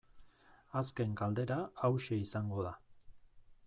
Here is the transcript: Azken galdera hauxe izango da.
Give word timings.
Azken 0.81 1.13
galdera 1.21 1.59
hauxe 1.87 2.21
izango 2.25 2.69
da. 2.71 2.77